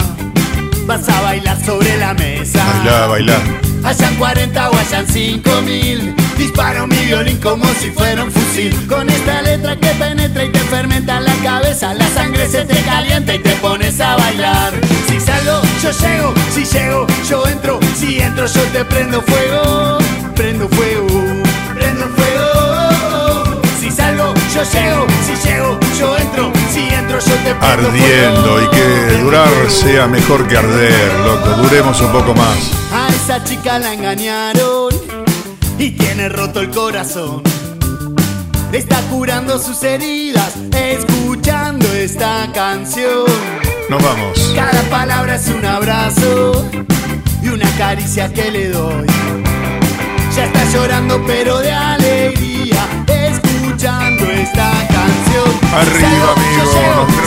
vas 0.98 1.10
a 1.10 1.22
bailar 1.22 1.58
sobre 1.66 1.98
la 1.98 2.14
mesa. 2.14 2.64
bailar, 2.66 3.10
bailar. 3.10 3.42
Hayan 3.84 4.16
40 4.16 4.70
o 4.70 4.78
hayan 4.78 5.08
5 5.08 5.62
mil. 5.64 6.16
Disparo 6.38 6.88
mi 6.88 6.98
violín 7.06 7.38
como 7.38 7.66
si 7.82 7.90
fuera 7.90 8.24
un 8.24 8.32
fusil. 8.32 8.74
Con 8.88 9.10
esta 9.10 9.42
letra 9.42 9.76
que 9.76 9.90
penetra 9.90 10.44
y 10.44 10.50
te 10.50 10.60
fermenta 10.60 11.20
la 11.20 11.34
cabeza 11.44 11.94
La 11.94 12.08
sangre 12.10 12.48
se 12.48 12.64
te 12.66 12.80
calienta 12.84 13.34
y 13.36 13.40
te 13.40 13.52
pones 13.56 14.00
a 14.00 14.16
bailar. 14.18 14.74
Si 15.08 15.20
salgo, 15.20 15.62
yo 15.82 15.92
llego, 15.92 16.34
si 16.54 16.64
llego, 16.64 17.08
yo 17.28 17.48
entro. 17.48 17.80
Si 18.00 18.20
entro, 18.20 18.46
yo 18.46 18.62
te 18.74 18.86
prendo 18.86 19.22
fuego. 19.22 19.98
Prendo 20.36 20.70
fuego, 20.70 21.08
prendo 21.74 22.06
fuego. 22.10 23.62
Si 23.80 23.90
salgo, 23.90 24.34
yo 24.54 24.64
llego, 24.64 25.08
si 25.26 25.48
llego, 25.48 25.80
yo 26.00 26.18
entro 26.18 26.53
Ardiendo 27.62 28.62
y 28.62 28.70
que 28.70 29.18
durar 29.22 29.50
sea 29.70 30.08
mejor 30.08 30.48
que 30.48 30.58
arder, 30.58 31.20
loco. 31.26 31.50
Duremos 31.62 32.00
un 32.02 32.12
poco 32.12 32.34
más. 32.34 32.58
A 32.92 33.08
esa 33.10 33.44
chica 33.44 33.80
la 33.80 33.94
engañaron 33.94 34.94
y 35.78 35.92
tiene 35.92 36.30
roto 36.30 36.60
el 36.60 36.70
corazón. 36.70 37.42
Está 38.72 39.00
curando 39.10 39.60
sus 39.60 39.82
heridas, 39.84 40.54
escuchando 40.76 41.88
esta 41.94 42.52
canción. 42.54 43.26
Nos 43.90 44.04
vamos. 44.04 44.54
Cada 44.56 44.82
palabra 44.90 45.36
es 45.36 45.48
un 45.48 45.66
abrazo 45.66 46.70
y 47.42 47.48
una 47.50 47.70
caricia 47.78 48.34
que 48.34 48.52
le 48.52 48.70
doy. 48.70 49.06
Ya 50.36 50.46
está 50.46 50.66
llorando 50.72 51.24
pero 51.26 51.60
de 51.60 51.72
alegría, 51.72 52.88
escuchando 53.08 54.26
esta 54.26 54.72
canción. 54.72 54.93
Arriba, 55.74 56.28
amigo, 56.36 56.64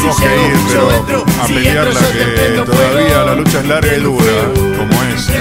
nos 0.05 0.17
tenemos 0.17 0.17
que 0.21 0.27
ir, 0.27 0.57
pero 0.69 1.25
a 1.43 1.47
pelearla 1.47 2.01
que 2.13 2.63
todavía 2.65 3.19
la 3.25 3.35
lucha 3.35 3.59
es 3.59 3.67
larga 3.67 3.93
y 3.97 4.01
dura, 4.01 4.25
como 4.55 5.03
esa. 5.03 5.33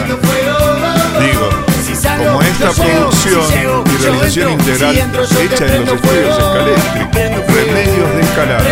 Digo, 1.20 1.48
como 2.18 2.42
esta 2.42 2.70
producción 2.72 3.84
y 3.86 3.98
realización 4.04 4.48
integral 4.54 4.96
hecha 4.96 5.66
en 5.76 5.86
los 5.86 5.96
estudios 5.96 6.38
Escaléctric, 6.38 7.14
Remedios 7.48 8.10
de 8.16 8.22
Escalada, 8.22 8.64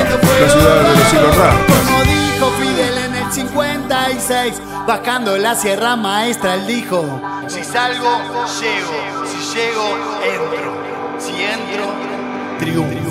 la 0.42 0.50
ciudad 0.50 0.76
de 0.82 0.84
los 0.98 1.14
hilos 1.14 1.36
rastas. 1.38 1.82
Como 1.86 2.02
dijo 2.04 2.46
Fidel 2.60 2.96
en 2.98 3.14
el 3.16 3.32
56, 3.32 4.62
bajando 4.88 5.38
la 5.38 5.56
Sierra 5.56 5.96
Maestra, 5.96 6.56
él 6.56 6.68
dijo: 6.68 7.22
Si 7.48 7.64
salgo, 7.64 8.22
llego. 8.60 8.98
Si 9.30 9.40
llego, 9.56 9.86
entro. 10.24 10.72
Si 11.20 11.34
entro, 11.44 11.86
triunfo. 12.60 13.03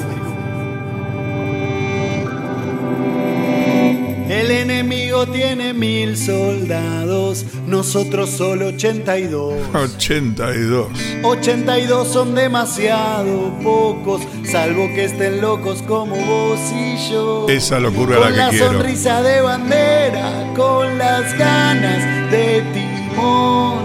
El 4.33 4.51
enemigo 4.51 5.27
tiene 5.27 5.75
mil 5.75 6.17
soldados, 6.17 7.45
nosotros 7.67 8.31
solo 8.31 8.69
82. 8.69 9.55
82. 9.75 10.89
82 11.23 12.09
son 12.09 12.35
demasiado 12.35 13.53
pocos, 13.63 14.23
salvo 14.51 14.87
que 14.95 15.05
estén 15.05 15.43
locos 15.43 15.83
como 15.83 16.17
vos 16.17 16.59
y 16.75 17.11
yo. 17.11 17.47
Esa 17.51 17.79
locura 17.79 18.17
Con 18.17 18.31
la 18.31 18.45
la 18.47 18.51
que 18.51 18.57
quiero. 18.57 18.73
sonrisa 18.73 19.21
de 19.23 19.43
bandera, 19.43 20.51
con 20.57 20.97
las 20.97 21.37
ganas 21.37 22.31
de 22.31 22.63
timón. 22.73 23.83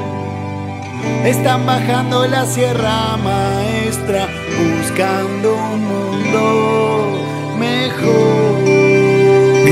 Están 1.26 1.66
bajando 1.66 2.26
la 2.26 2.46
Sierra 2.46 3.18
Maestra, 3.18 4.30
buscando 4.58 5.56
un 5.56 5.84
mundo 5.84 7.20
mejor. 7.60 8.47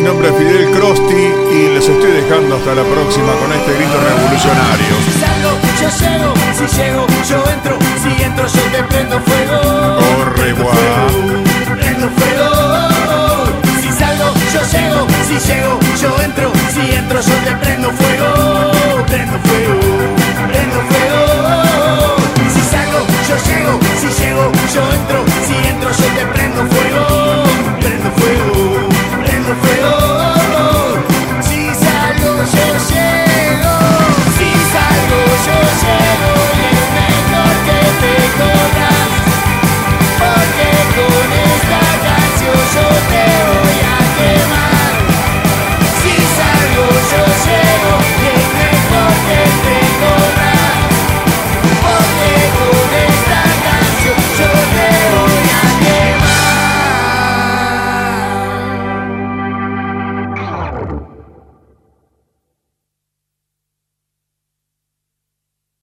Mi 0.05 0.11
nombre 0.11 0.29
es 0.29 0.35
Fidel 0.35 0.69
Crosti 0.69 1.33
y 1.49 1.73
les 1.73 1.89
estoy 1.89 2.11
dejando 2.11 2.57
hasta 2.57 2.75
la 2.75 2.83
próxima 2.83 3.33
con 3.41 3.51
este 3.51 3.73
grito 3.73 3.97
revolucionario. 4.05 4.93
Si 5.01 5.17
salgo, 5.17 5.57
yo 5.81 5.89
llego, 5.97 6.29
si 6.53 6.77
llego, 6.77 7.07
yo 7.27 7.43
entro, 7.49 7.79
si 8.03 8.23
entro 8.23 8.45
yo 8.45 8.61
te 8.69 8.83
prendo 8.83 9.19
fuego. 9.21 9.97
Corre, 9.97 10.53
guá. 10.61 10.73
Prendo 11.73 12.07
fuego. 12.21 12.49
Si 13.81 13.91
salgo, 13.97 14.29
yo 14.53 14.61
llego, 14.77 15.07
si 15.25 15.39
llego, 15.41 15.79
yo 15.99 16.21
entro, 16.21 16.51
si 16.71 16.95
entro 16.95 17.21
yo 17.21 17.35
te 17.43 17.55
prendo 17.65 17.89
fuego. 17.89 18.29
Prendo 19.07 19.39
fuego, 19.41 19.73
prendo 20.53 20.79
fuego. 20.85 21.21
Si 22.53 22.61
salgo, 22.61 22.99
yo 23.27 23.35
llego, 23.41 23.79
si 23.99 24.21
llego, 24.21 24.51
yo 24.71 24.83
entro, 24.93 25.25
si 25.47 25.67
entro 25.67 25.89
yo 25.89 26.07
te 26.13 26.25
prendo 26.27 26.61
fuego. 26.67 27.24